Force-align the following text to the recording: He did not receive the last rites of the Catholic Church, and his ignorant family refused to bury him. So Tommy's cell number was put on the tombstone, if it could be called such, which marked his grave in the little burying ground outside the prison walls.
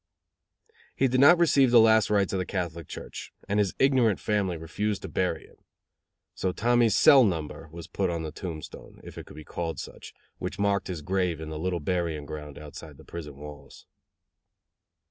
He 0.95 1.07
did 1.07 1.19
not 1.19 1.37
receive 1.37 1.69
the 1.69 1.79
last 1.79 2.09
rites 2.09 2.33
of 2.33 2.39
the 2.39 2.45
Catholic 2.47 2.87
Church, 2.87 3.31
and 3.47 3.59
his 3.59 3.75
ignorant 3.77 4.19
family 4.19 4.57
refused 4.57 5.03
to 5.03 5.07
bury 5.07 5.45
him. 5.45 5.57
So 6.33 6.51
Tommy's 6.51 6.97
cell 6.97 7.23
number 7.23 7.69
was 7.71 7.85
put 7.85 8.09
on 8.09 8.23
the 8.23 8.31
tombstone, 8.31 8.99
if 9.03 9.19
it 9.19 9.27
could 9.27 9.35
be 9.37 9.43
called 9.43 9.79
such, 9.79 10.15
which 10.39 10.57
marked 10.57 10.87
his 10.87 11.03
grave 11.03 11.39
in 11.39 11.49
the 11.49 11.59
little 11.59 11.79
burying 11.79 12.25
ground 12.25 12.57
outside 12.57 12.97
the 12.97 13.05
prison 13.05 13.35
walls. 13.37 13.85